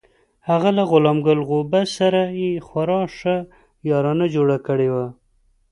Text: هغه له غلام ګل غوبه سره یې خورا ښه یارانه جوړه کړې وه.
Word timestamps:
هغه 0.49 0.69
له 0.77 0.83
غلام 0.91 1.17
ګل 1.27 1.39
غوبه 1.49 1.81
سره 1.97 2.21
یې 2.41 2.51
خورا 2.67 3.01
ښه 3.17 3.35
یارانه 3.89 4.25
جوړه 4.35 4.57
کړې 4.67 4.89
وه. 4.93 5.07